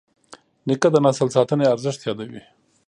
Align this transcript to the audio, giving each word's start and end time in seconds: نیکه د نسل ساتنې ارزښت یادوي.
نیکه 0.67 0.89
د 0.93 0.97
نسل 1.05 1.27
ساتنې 1.35 1.65
ارزښت 1.73 1.99
یادوي. 2.07 2.41